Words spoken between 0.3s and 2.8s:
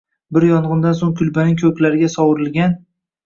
bir yong’indan so’ng kulbaning ko’klarga sovrilgan